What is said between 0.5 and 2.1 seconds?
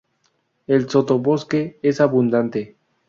El sotobosque es